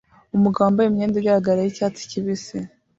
Umugabo 0.35 0.63
wambaye 0.65 0.87
imyenda 0.89 1.15
igaragara 1.19 1.59
yicyatsi 1.65 2.09
kibisi 2.11 2.57